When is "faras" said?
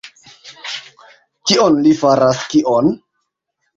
2.01-2.43